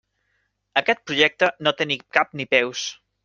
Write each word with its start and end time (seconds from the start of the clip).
Aquest 0.81 1.03
projecte 1.11 1.51
no 1.67 1.75
té 1.81 1.87
ni 1.91 1.99
cap 2.19 2.35
ni 2.41 2.51
peus. 2.57 2.89